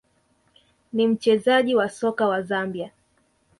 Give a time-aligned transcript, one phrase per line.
[0.93, 2.91] ni mchezaji wa soka wa Zambia